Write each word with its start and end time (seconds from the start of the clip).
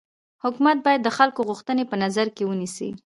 حکومت 0.43 0.77
باید 0.85 1.01
د 1.03 1.09
خلکو 1.17 1.39
غوښتني 1.49 1.83
په 1.87 1.95
نظر 2.03 2.27
کي 2.35 2.43
ونيسي. 2.45 2.89